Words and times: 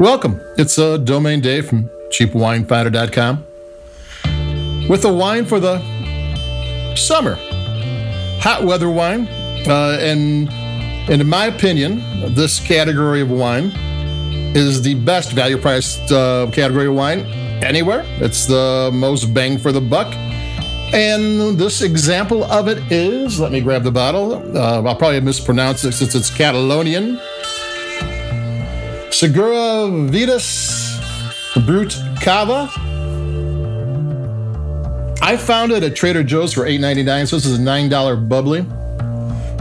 Welcome. 0.00 0.40
It's 0.56 0.78
a 0.78 0.96
Domain 0.96 1.42
day 1.42 1.60
from 1.60 1.90
CheapWineFinder.com 2.08 3.44
with 4.88 5.04
a 5.04 5.12
wine 5.12 5.44
for 5.44 5.60
the 5.60 5.76
summer. 6.96 7.36
Hot 8.40 8.64
weather 8.64 8.88
wine. 8.88 9.28
Uh, 9.68 9.98
and, 10.00 10.48
and 11.10 11.20
in 11.20 11.28
my 11.28 11.48
opinion, 11.48 12.02
this 12.34 12.60
category 12.60 13.20
of 13.20 13.30
wine 13.30 13.72
is 14.56 14.80
the 14.80 14.94
best 14.94 15.32
value 15.32 15.58
priced 15.58 16.10
uh, 16.10 16.50
category 16.50 16.86
of 16.86 16.94
wine 16.94 17.26
anywhere. 17.62 18.02
It's 18.22 18.46
the 18.46 18.88
most 18.94 19.34
bang 19.34 19.58
for 19.58 19.70
the 19.70 19.82
buck. 19.82 20.14
And 20.94 21.58
this 21.58 21.82
example 21.82 22.44
of 22.44 22.68
it 22.68 22.78
is, 22.90 23.38
let 23.38 23.52
me 23.52 23.60
grab 23.60 23.82
the 23.82 23.92
bottle. 23.92 24.56
Uh, 24.56 24.80
I'll 24.82 24.96
probably 24.96 25.20
mispronounce 25.20 25.84
it 25.84 25.92
since 25.92 26.14
it's 26.14 26.30
Catalonian. 26.30 27.20
Segura 29.12 29.88
Viudas 30.10 30.98
Brut 31.66 31.96
Cava. 32.20 32.70
I 35.22 35.36
found 35.36 35.72
it 35.72 35.82
at 35.82 35.94
Trader 35.94 36.22
Joe's 36.22 36.54
for 36.54 36.62
$8.99, 36.62 37.28
so 37.28 37.36
this 37.36 37.46
is 37.46 37.58
a 37.58 37.62
$9 37.62 38.28
bubbly. 38.28 38.64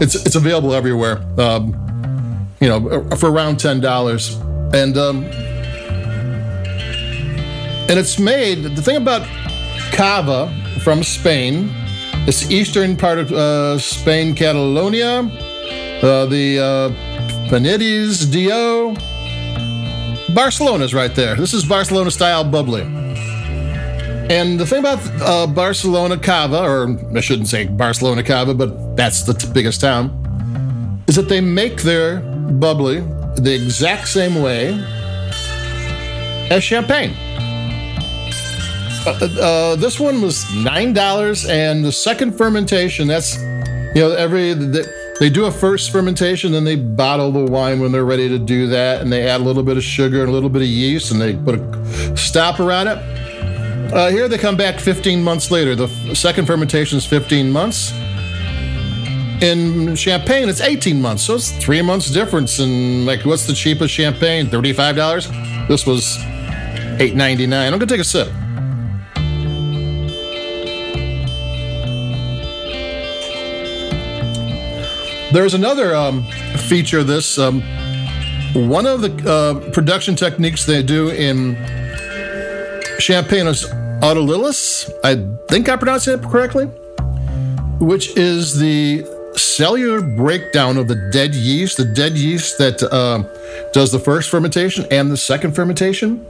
It's 0.00 0.14
it's 0.14 0.34
available 0.34 0.74
everywhere, 0.74 1.22
um, 1.38 2.48
you 2.60 2.68
know, 2.68 3.08
for 3.16 3.30
around 3.30 3.56
$10. 3.56 4.74
And 4.74 4.98
um, 4.98 5.24
and 7.88 7.98
it's 7.98 8.18
made, 8.18 8.64
the 8.64 8.82
thing 8.82 8.96
about 8.96 9.26
Cava 9.92 10.52
from 10.82 11.02
Spain, 11.02 11.70
it's 12.26 12.50
eastern 12.50 12.96
part 12.96 13.18
of 13.18 13.32
uh, 13.32 13.78
Spain, 13.78 14.34
Catalonia, 14.34 15.20
uh, 16.02 16.26
the 16.26 16.58
uh, 16.58 17.48
Penedès 17.48 18.30
Dio, 18.30 18.94
Barcelona's 20.36 20.92
right 20.92 21.14
there. 21.14 21.34
This 21.34 21.54
is 21.54 21.64
Barcelona 21.64 22.10
style 22.10 22.44
bubbly. 22.44 22.82
And 22.82 24.60
the 24.60 24.66
thing 24.66 24.80
about 24.80 24.98
uh, 25.22 25.46
Barcelona 25.46 26.18
Cava, 26.18 26.62
or 26.62 26.94
I 27.16 27.20
shouldn't 27.22 27.48
say 27.48 27.64
Barcelona 27.64 28.22
Cava, 28.22 28.52
but 28.52 28.96
that's 28.96 29.22
the 29.22 29.32
t- 29.32 29.50
biggest 29.50 29.80
town, 29.80 31.02
is 31.08 31.16
that 31.16 31.30
they 31.30 31.40
make 31.40 31.80
their 31.80 32.20
bubbly 32.20 33.00
the 33.36 33.54
exact 33.54 34.08
same 34.08 34.42
way 34.42 34.74
as 36.50 36.62
champagne. 36.62 37.16
Uh, 39.06 39.40
uh, 39.40 39.76
this 39.76 39.98
one 39.98 40.20
was 40.20 40.44
nine 40.54 40.92
dollars, 40.92 41.46
and 41.46 41.82
the 41.82 41.92
second 41.92 42.36
fermentation. 42.36 43.08
That's 43.08 43.38
you 43.38 44.02
know 44.02 44.10
every 44.10 44.52
the, 44.52 45.05
they 45.18 45.30
do 45.30 45.46
a 45.46 45.50
first 45.50 45.90
fermentation, 45.90 46.52
then 46.52 46.64
they 46.64 46.76
bottle 46.76 47.32
the 47.32 47.50
wine 47.50 47.80
when 47.80 47.92
they're 47.92 48.04
ready 48.04 48.28
to 48.28 48.38
do 48.38 48.66
that, 48.68 49.00
and 49.00 49.12
they 49.12 49.28
add 49.28 49.40
a 49.40 49.44
little 49.44 49.62
bit 49.62 49.76
of 49.76 49.82
sugar 49.82 50.20
and 50.20 50.28
a 50.28 50.32
little 50.32 50.50
bit 50.50 50.62
of 50.62 50.68
yeast, 50.68 51.10
and 51.10 51.20
they 51.20 51.34
put 51.34 51.58
a 51.58 52.16
stopper 52.16 52.70
on 52.70 52.88
it. 52.88 52.98
Uh, 53.92 54.10
here 54.10 54.28
they 54.28 54.36
come 54.36 54.56
back 54.56 54.80
15 54.80 55.22
months 55.22 55.50
later. 55.50 55.74
The 55.74 55.88
second 56.14 56.46
fermentation 56.46 56.98
is 56.98 57.06
15 57.06 57.50
months. 57.50 57.92
In 59.42 59.94
champagne, 59.94 60.48
it's 60.48 60.60
18 60.60 61.00
months, 61.00 61.24
so 61.24 61.34
it's 61.34 61.50
three 61.52 61.82
months 61.82 62.10
difference. 62.10 62.58
And 62.58 63.06
like, 63.06 63.24
what's 63.24 63.46
the 63.46 63.52
cheapest 63.52 63.94
champagne? 63.94 64.46
$35. 64.46 65.68
This 65.68 65.86
was 65.86 66.16
$8.99. 66.98 67.52
I'm 67.52 67.72
gonna 67.72 67.86
take 67.86 68.00
a 68.00 68.04
sip. 68.04 68.28
There's 75.36 75.52
another 75.52 75.94
um, 75.94 76.22
feature 76.66 77.00
of 77.00 77.08
this. 77.08 77.38
Um, 77.38 77.60
one 78.54 78.86
of 78.86 79.02
the 79.02 79.12
uh, 79.30 79.70
production 79.70 80.16
techniques 80.16 80.64
they 80.64 80.82
do 80.82 81.10
in 81.10 81.56
champagne 82.98 83.46
is 83.46 83.66
autolysis. 84.00 84.90
I 85.04 85.16
think 85.52 85.68
I 85.68 85.76
pronounced 85.76 86.08
it 86.08 86.22
correctly, 86.22 86.64
which 87.80 88.16
is 88.16 88.58
the 88.58 89.04
cellular 89.36 90.00
breakdown 90.00 90.78
of 90.78 90.88
the 90.88 91.10
dead 91.12 91.34
yeast, 91.34 91.76
the 91.76 91.84
dead 91.84 92.16
yeast 92.16 92.56
that 92.56 92.82
uh, 92.84 93.22
does 93.74 93.92
the 93.92 93.98
first 93.98 94.30
fermentation 94.30 94.86
and 94.90 95.10
the 95.10 95.18
second 95.18 95.54
fermentation 95.54 96.24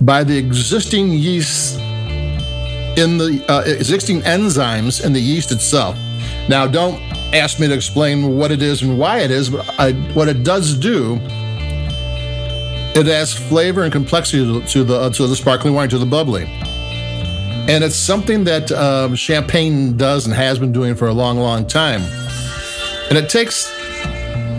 by 0.00 0.24
the 0.24 0.38
existing 0.38 1.10
yeast 1.10 1.78
in 2.96 3.18
the 3.18 3.44
uh, 3.50 3.60
existing 3.66 4.22
enzymes 4.22 5.04
in 5.04 5.12
the 5.12 5.20
yeast 5.20 5.52
itself. 5.52 5.94
Now, 6.48 6.66
don't 6.66 7.15
ask 7.38 7.60
me 7.60 7.68
to 7.68 7.74
explain 7.74 8.36
what 8.36 8.50
it 8.50 8.62
is 8.62 8.82
and 8.82 8.98
why 8.98 9.20
it 9.20 9.30
is, 9.30 9.50
but 9.50 9.68
I, 9.78 9.92
what 10.14 10.28
it 10.28 10.42
does 10.42 10.74
do, 10.74 11.18
it 12.98 13.06
adds 13.06 13.32
flavor 13.32 13.82
and 13.82 13.92
complexity 13.92 14.44
to, 14.44 14.66
to 14.68 14.84
the 14.84 15.00
uh, 15.00 15.10
to 15.10 15.26
the 15.26 15.36
sparkling 15.36 15.74
wine, 15.74 15.88
to 15.90 15.98
the 15.98 16.06
bubbly, 16.06 16.44
and 17.68 17.84
it's 17.84 17.96
something 17.96 18.44
that 18.44 18.72
um, 18.72 19.14
champagne 19.14 19.96
does 19.96 20.26
and 20.26 20.34
has 20.34 20.58
been 20.58 20.72
doing 20.72 20.94
for 20.94 21.08
a 21.08 21.12
long, 21.12 21.38
long 21.38 21.66
time. 21.66 22.00
And 23.08 23.18
it 23.18 23.28
takes, 23.28 23.70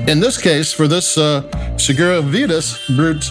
in 0.08 0.20
this 0.20 0.38
case, 0.40 0.72
for 0.72 0.88
this 0.88 1.18
uh, 1.18 1.42
Segura 1.78 2.22
Viudas 2.22 2.78
Brut, 2.96 3.30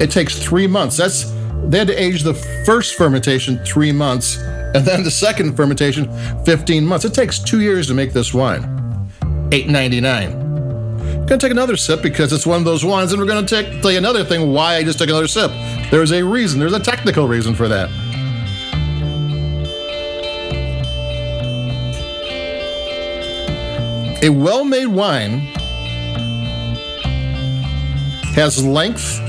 it 0.00 0.10
takes 0.10 0.38
three 0.38 0.66
months. 0.66 0.96
That's 0.96 1.37
they 1.66 1.78
had 1.78 1.88
to 1.88 2.02
age 2.02 2.22
the 2.22 2.34
first 2.64 2.94
fermentation 2.94 3.58
three 3.64 3.92
months, 3.92 4.36
and 4.74 4.84
then 4.84 5.04
the 5.04 5.10
second 5.10 5.56
fermentation 5.56 6.08
15 6.44 6.84
months. 6.84 7.04
It 7.04 7.14
takes 7.14 7.38
two 7.38 7.60
years 7.60 7.86
to 7.88 7.94
make 7.94 8.12
this 8.12 8.32
wine. 8.32 8.62
8.99. 9.50 11.26
Gonna 11.26 11.38
take 11.38 11.52
another 11.52 11.76
sip 11.76 12.00
because 12.00 12.32
it's 12.32 12.46
one 12.46 12.58
of 12.58 12.64
those 12.64 12.84
wines, 12.84 13.12
and 13.12 13.20
we're 13.20 13.28
gonna 13.28 13.46
take, 13.46 13.82
tell 13.82 13.92
you 13.92 13.98
another 13.98 14.24
thing 14.24 14.52
why 14.52 14.76
I 14.76 14.82
just 14.82 14.98
took 14.98 15.08
another 15.08 15.28
sip. 15.28 15.50
There's 15.90 16.10
a 16.12 16.24
reason. 16.24 16.58
There's 16.58 16.72
a 16.72 16.80
technical 16.80 17.28
reason 17.28 17.54
for 17.54 17.68
that. 17.68 17.90
A 24.22 24.30
well-made 24.30 24.86
wine 24.86 25.40
has 28.34 28.64
length 28.64 29.20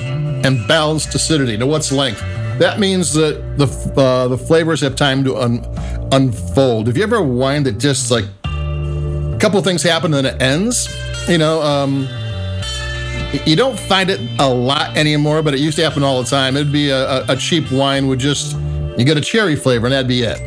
and 0.44 0.68
balanced 0.68 1.14
acidity. 1.16 1.58
Now, 1.58 1.68
what's 1.68 1.92
length? 1.92 2.22
That 2.60 2.80
means 2.80 3.14
that 3.14 3.58
the 3.58 3.68
uh, 4.00 4.28
the 4.28 4.38
flavors 4.38 4.82
have 4.82 4.96
time 4.96 5.24
to 5.24 5.38
un- 5.38 5.66
unfold. 6.12 6.90
If 6.90 6.98
you 6.98 7.04
ever 7.04 7.22
wine 7.22 7.64
that 7.64 7.78
just 7.78 8.12
like 8.12 8.26
a 8.44 9.38
couple 9.40 9.62
things 9.62 9.82
happen 9.82 10.14
and 10.14 10.28
it 10.28 10.42
ends, 10.42 10.94
you 11.30 11.38
know, 11.38 11.62
um, 11.62 12.08
you 13.46 13.56
don't 13.56 13.80
find 13.80 14.10
it 14.10 14.20
a 14.40 14.50
lot 14.50 14.98
anymore, 14.98 15.42
but 15.42 15.54
it 15.54 15.62
used 15.62 15.78
to 15.78 15.84
happen 15.84 16.04
all 16.04 16.22
the 16.22 16.30
time. 16.30 16.58
It'd 16.58 16.74
be 16.74 16.90
a, 16.90 17.24
a 17.30 17.38
cheap 17.38 17.72
wine 17.72 18.08
with 18.08 18.20
just 18.20 18.58
you 18.98 19.06
get 19.06 19.16
a 19.16 19.22
cherry 19.22 19.56
flavor 19.56 19.86
and 19.86 19.94
that'd 19.94 20.08
be 20.08 20.24
it. 20.24 20.38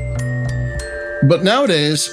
But 1.28 1.44
nowadays, 1.44 2.10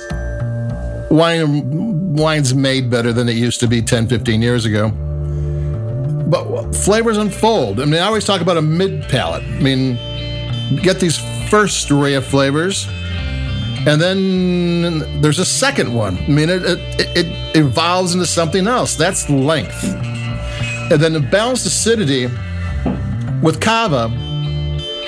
wine 1.11 2.13
wine's 2.13 2.53
made 2.53 2.89
better 2.89 3.11
than 3.11 3.27
it 3.27 3.35
used 3.35 3.59
to 3.59 3.67
be 3.67 3.81
10, 3.81 4.07
15 4.07 4.41
years 4.41 4.65
ago 4.65 4.93
but 6.29 6.73
flavors 6.75 7.17
unfold. 7.17 7.79
I 7.79 7.85
mean, 7.85 7.95
I 7.95 8.05
always 8.05 8.25
talk 8.25 8.41
about 8.41 8.57
a 8.57 8.61
mid 8.61 9.03
palate. 9.03 9.43
I 9.43 9.59
mean, 9.59 9.95
get 10.81 10.99
these 10.99 11.17
first 11.49 11.89
array 11.89 12.13
of 12.13 12.25
flavors, 12.25 12.87
and 13.87 13.99
then 13.99 15.21
there's 15.21 15.39
a 15.39 15.45
second 15.45 15.93
one. 15.93 16.17
I 16.17 16.27
mean, 16.27 16.49
it, 16.49 16.63
it, 16.63 17.17
it 17.17 17.55
evolves 17.57 18.13
into 18.13 18.25
something 18.25 18.67
else. 18.67 18.95
That's 18.95 19.29
length. 19.29 19.83
And 20.91 20.99
then 20.99 21.13
the 21.13 21.19
balanced 21.19 21.65
acidity 21.65 22.27
with 23.41 23.59
cava 23.61 24.11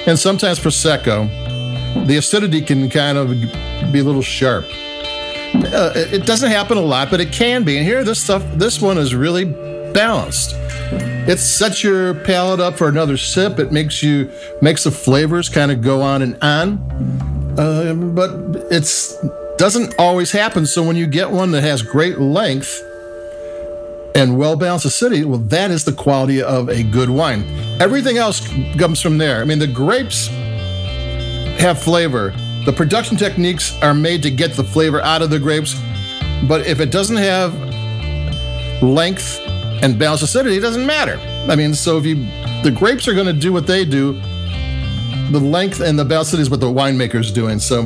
and 0.08 0.18
sometimes 0.18 0.60
prosecco, 0.60 1.28
the 2.08 2.18
acidity 2.18 2.62
can 2.62 2.90
kind 2.90 3.18
of 3.18 3.30
be 3.92 4.00
a 4.00 4.04
little 4.04 4.22
sharp. 4.22 4.66
Uh, 5.54 5.92
it 5.96 6.26
doesn't 6.26 6.50
happen 6.50 6.78
a 6.78 6.82
lot, 6.82 7.12
but 7.12 7.20
it 7.20 7.32
can 7.32 7.64
be. 7.64 7.78
And 7.78 7.86
here, 7.86 8.04
this 8.04 8.24
stuff, 8.24 8.44
this 8.54 8.82
one 8.82 8.98
is 8.98 9.14
really 9.14 9.46
balanced. 9.94 10.56
It 11.28 11.38
sets 11.38 11.84
your 11.84 12.14
palate 12.14 12.60
up 12.60 12.78
for 12.78 12.88
another 12.88 13.18
sip. 13.18 13.60
It 13.60 13.72
makes 13.72 14.02
you 14.02 14.32
makes 14.62 14.84
the 14.84 14.92
flavors 14.92 15.50
kind 15.50 15.72
of 15.72 15.82
go 15.82 16.02
on 16.02 16.22
and 16.22 16.38
on. 16.42 16.80
Uh, 17.58 17.94
but 17.94 18.32
it's 18.72 19.16
doesn't 19.58 19.94
always 20.00 20.32
happen. 20.32 20.66
So 20.66 20.84
when 20.84 20.96
you 20.96 21.06
get 21.06 21.30
one 21.30 21.52
that 21.52 21.62
has 21.62 21.84
great 21.84 22.18
length 22.20 22.82
and 24.16 24.38
well 24.38 24.56
balanced 24.56 24.86
acidity, 24.86 25.24
well, 25.24 25.38
that 25.40 25.70
is 25.70 25.86
the 25.86 25.94
quality 25.94 26.42
of 26.42 26.70
a 26.70 26.82
good 26.82 27.10
wine. 27.10 27.44
Everything 27.80 28.18
else 28.18 28.48
comes 28.78 29.00
from 29.00 29.20
there. 29.20 29.42
I 29.42 29.46
mean, 29.46 29.60
the 29.60 29.68
grapes 29.68 30.28
have 31.60 31.80
flavor. 31.80 32.34
The 32.66 32.74
production 32.74 33.18
techniques 33.18 33.80
are 33.84 33.94
made 33.94 34.24
to 34.24 34.32
get 34.32 34.54
the 34.54 34.64
flavor 34.64 35.02
out 35.02 35.22
of 35.22 35.30
the 35.30 35.40
grapes. 35.40 35.80
But 36.48 36.66
if 36.66 36.80
it 36.80 36.92
doesn't 36.92 37.18
have 37.18 37.54
length 38.82 39.40
and 39.84 39.98
balanced 39.98 40.24
acidity, 40.24 40.60
doesn't 40.60 40.86
matter. 40.86 41.18
I 41.52 41.56
mean, 41.56 41.74
so 41.74 41.98
if 41.98 42.06
you, 42.06 42.16
the 42.64 42.74
grapes 42.76 43.08
are 43.08 43.14
going 43.14 43.28
to 43.28 43.34
do 43.34 43.52
what 43.52 43.68
they 43.68 43.86
do, 43.86 44.14
the 45.32 45.40
length 45.40 45.80
and 45.80 45.98
the 45.98 46.06
balanced 46.06 46.30
acidity 46.30 46.44
is 46.44 46.50
what 46.50 46.60
the 46.60 46.68
winemaker's 46.68 47.32
doing. 47.32 47.60
So 47.60 47.84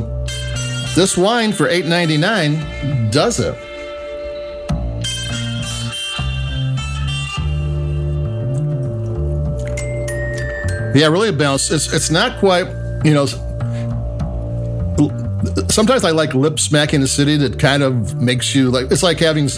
this 0.94 1.16
wine 1.16 1.52
for 1.52 1.68
$8.99 1.68 3.10
does 3.12 3.40
it. 3.40 3.54
Yeah, 10.96 11.08
really 11.08 11.30
balanced. 11.30 11.70
It's 11.72 11.92
it's 11.92 12.10
not 12.10 12.38
quite, 12.38 12.66
you 13.04 13.12
know. 13.12 13.26
Sometimes 15.68 16.04
I 16.04 16.10
like 16.10 16.32
lip 16.32 16.58
smacking 16.58 17.02
acidity 17.02 17.36
that 17.46 17.58
kind 17.58 17.82
of 17.82 18.18
makes 18.18 18.54
you 18.54 18.70
like. 18.70 18.90
It's 18.90 19.02
like 19.02 19.18
having 19.18 19.50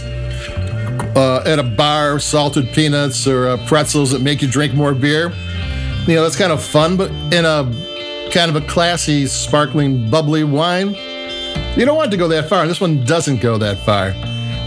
uh, 1.18 1.42
at 1.44 1.58
a 1.58 1.64
bar 1.64 2.20
salted 2.20 2.68
peanuts 2.72 3.26
or 3.26 3.48
uh, 3.48 3.66
pretzels 3.66 4.12
that 4.12 4.22
make 4.22 4.40
you 4.40 4.46
drink 4.46 4.72
more 4.72 4.94
beer. 4.94 5.32
You 6.06 6.14
know, 6.14 6.22
that's 6.22 6.36
kind 6.36 6.52
of 6.52 6.62
fun, 6.62 6.96
but 6.96 7.10
in 7.34 7.44
a 7.44 7.64
kind 8.30 8.54
of 8.54 8.56
a 8.56 8.60
classy, 8.66 9.26
sparkling, 9.26 10.08
bubbly 10.08 10.44
wine, 10.44 10.94
you 11.76 11.84
don't 11.84 11.96
want 11.96 12.12
to 12.12 12.16
go 12.16 12.28
that 12.28 12.48
far. 12.48 12.68
This 12.68 12.80
one 12.80 13.04
doesn't 13.04 13.40
go 13.40 13.58
that 13.58 13.78
far, 13.84 14.12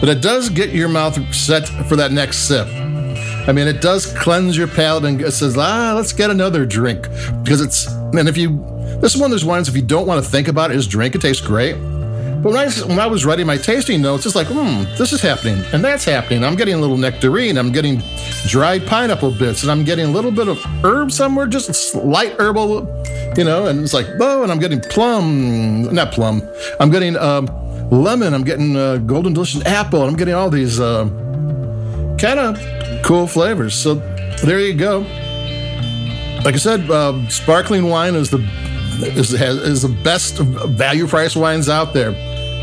but 0.02 0.10
it 0.10 0.22
does 0.22 0.50
get 0.50 0.72
your 0.72 0.90
mouth 0.90 1.34
set 1.34 1.68
for 1.88 1.96
that 1.96 2.12
next 2.12 2.40
sip. 2.50 2.68
I 3.48 3.54
mean, 3.54 3.68
it 3.68 3.82
does 3.82 4.06
cleanse 4.18 4.58
your 4.58 4.68
palate 4.68 5.06
and 5.06 5.22
it 5.22 5.32
says, 5.32 5.58
ah, 5.58 5.94
let's 5.96 6.12
get 6.12 6.30
another 6.30 6.66
drink. 6.66 7.04
Because 7.44 7.62
it's, 7.62 7.88
and 7.88 8.28
if 8.28 8.38
you, 8.38 8.58
this 9.00 9.16
is 9.16 9.22
one 9.22 9.28
of 9.28 9.32
those 9.32 9.46
wines, 9.46 9.70
if 9.70 9.76
you 9.76 9.82
don't 9.82 10.06
want 10.06 10.24
to 10.24 10.30
think 10.30 10.50
about 10.50 10.70
it, 10.70 10.76
is 10.76 10.86
drink. 10.86 11.16
It 11.16 11.22
tastes 11.22 11.46
great. 11.46 11.76
But 12.42 12.54
when 12.54 12.56
I, 12.56 12.70
when 12.88 13.00
I 13.00 13.06
was 13.06 13.24
writing 13.24 13.46
my 13.46 13.58
tasting 13.58 14.02
notes, 14.02 14.26
it's 14.26 14.36
like, 14.36 14.48
hmm, 14.48 14.84
this 14.98 15.14
is 15.14 15.22
happening 15.22 15.64
and 15.74 15.84
that's 15.84 16.04
happening. 16.04 16.44
I'm 16.44 16.56
getting 16.56 16.74
a 16.74 16.78
little 16.78 16.98
nectarine. 16.98 17.56
I'm 17.58 17.72
getting 17.72 18.02
dried 18.48 18.88
pineapple 18.88 19.32
bits 19.32 19.62
and 19.62 19.72
I'm 19.72 19.84
getting 19.84 20.06
a 20.06 20.10
little 20.12 20.32
bit 20.32 20.48
of 20.48 20.58
herb 20.84 21.12
somewhere, 21.12 21.46
just 21.46 21.94
light 21.94 22.34
herbal, 22.40 22.88
you 23.38 23.44
know, 23.44 23.68
and 23.68 23.84
it's 23.84 23.94
like, 23.94 24.08
oh, 24.20 24.42
and 24.42 24.52
I'm 24.52 24.60
getting 24.60 24.80
plum, 24.80 25.84
not 25.94 26.12
plum. 26.12 26.42
I'm 26.80 26.90
getting 26.90 27.16
um, 27.18 27.46
lemon. 27.92 28.34
I'm 28.34 28.44
getting 28.44 28.76
uh, 28.76 28.98
golden 28.98 29.34
delicious 29.34 29.64
apple. 29.66 30.02
I'm 30.02 30.16
getting 30.16 30.34
all 30.34 30.50
these 30.50 30.80
uh, 30.80 31.06
kind 32.18 32.40
of 32.40 33.04
cool 33.04 33.28
flavors. 33.28 33.76
So 33.76 33.96
there 34.44 34.60
you 34.60 34.74
go. 34.74 35.02
Like 36.44 36.56
I 36.56 36.58
said, 36.58 36.90
uh, 36.90 37.30
sparkling 37.30 37.88
wine 37.88 38.16
is 38.16 38.32
the 38.32 38.40
is, 39.04 39.32
has, 39.32 39.58
is 39.58 39.82
the 39.82 39.90
best 39.90 40.38
value 40.38 41.08
price 41.08 41.36
wines 41.36 41.70
out 41.70 41.94
there. 41.94 42.14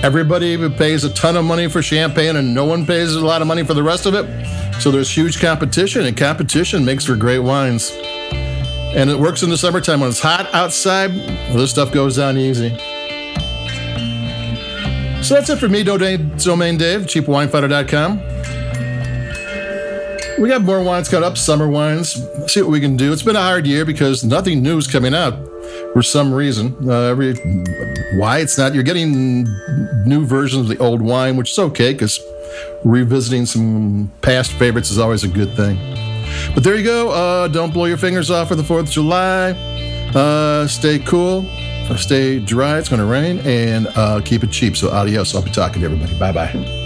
Everybody 0.05 0.57
pays 0.71 1.05
a 1.05 1.13
ton 1.13 1.37
of 1.37 1.45
money 1.45 1.69
for 1.69 1.83
champagne, 1.83 2.37
and 2.37 2.55
no 2.55 2.65
one 2.65 2.87
pays 2.87 3.15
a 3.15 3.25
lot 3.25 3.43
of 3.43 3.49
money 3.49 3.65
for 3.65 3.75
the 3.75 3.83
rest 3.83 4.07
of 4.07 4.15
it. 4.15 4.27
So 4.81 4.91
there's 4.91 5.11
huge 5.11 5.41
competition, 5.41 6.07
and 6.07 6.17
competition 6.17 6.85
makes 6.85 7.05
for 7.05 7.17
great 7.17 7.41
wines. 7.41 7.93
And 7.93 9.11
it 9.11 9.19
works 9.19 9.43
in 9.43 9.51
the 9.51 9.59
summertime 9.59 10.01
when 10.01 10.11
it's 10.11 10.21
hot 10.21 10.53
outside. 10.55 11.11
Well, 11.15 11.59
this 11.59 11.71
stuff 11.71 11.93
goes 11.93 12.17
down 12.17 12.39
easy. 12.39 12.71
So 15.23 15.35
that's 15.35 15.51
it 15.51 15.59
for 15.59 15.69
me, 15.69 15.83
Domain, 15.83 16.39
Dave, 16.39 17.01
cheapwinefinder.com. 17.03 18.38
We 20.41 20.49
got 20.49 20.63
more 20.63 20.83
wines 20.83 21.09
cut 21.09 21.23
up, 21.23 21.37
summer 21.37 21.69
wines. 21.69 22.13
See 22.47 22.63
what 22.63 22.71
we 22.71 22.81
can 22.81 22.97
do. 22.97 23.13
It's 23.13 23.23
been 23.23 23.37
a 23.37 23.43
hard 23.43 23.67
year 23.67 23.85
because 23.85 24.23
nothing 24.23 24.63
new 24.63 24.79
is 24.79 24.87
coming 24.87 25.15
out 25.15 25.35
for 25.93 26.03
some 26.03 26.33
reason. 26.33 26.77
Uh, 26.89 27.03
every 27.03 27.35
why 28.19 28.39
it's 28.39 28.57
not. 28.57 28.73
You're 28.73 28.85
getting 28.85 29.45
new 30.07 30.25
versions 30.25 30.71
of 30.71 30.77
the 30.77 30.83
old 30.83 31.03
wine, 31.03 31.37
which 31.37 31.51
is 31.51 31.59
okay 31.59 31.93
because 31.93 32.21
revisiting 32.85 33.47
some 33.47 34.13
past 34.23 34.53
favorites 34.53 34.91
is 34.91 34.99
always 34.99 35.25
a 35.25 35.29
good 35.29 35.55
thing. 35.57 35.77
But 36.55 36.63
there 36.63 36.77
you 36.77 36.85
go. 36.85 37.11
Uh, 37.11 37.49
don't 37.49 37.73
blow 37.73 37.87
your 37.87 37.97
fingers 37.97 38.31
off 38.31 38.49
for 38.49 38.55
the 38.55 38.65
Fourth 38.65 38.87
of 38.87 38.91
July. 38.91 39.51
Uh, 40.15 40.67
stay 40.69 41.01
cool. 41.01 41.43
Stay 41.97 42.39
dry. 42.39 42.79
It's 42.79 42.89
going 42.89 43.01
to 43.01 43.07
rain, 43.07 43.39
and 43.41 43.89
uh, 43.97 44.21
keep 44.21 44.45
it 44.45 44.51
cheap. 44.51 44.77
So 44.77 44.91
adios. 44.91 45.35
I'll 45.35 45.43
be 45.43 45.51
talking 45.51 45.81
to 45.81 45.87
everybody. 45.87 46.17
Bye 46.19 46.33
bye. 46.33 46.78